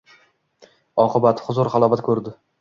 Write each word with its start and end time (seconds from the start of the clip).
Oqibat— 1.03 1.45
huzur-halovat 1.49 2.05
ko‘rdi. 2.09 2.35